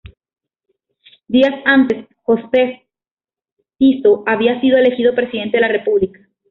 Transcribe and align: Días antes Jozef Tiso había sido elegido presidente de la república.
Días 1.27 1.53
antes 1.63 2.07
Jozef 2.23 2.79
Tiso 3.77 4.23
había 4.25 4.59
sido 4.59 4.79
elegido 4.79 5.13
presidente 5.13 5.57
de 5.57 5.61
la 5.61 5.67
república. 5.67 6.27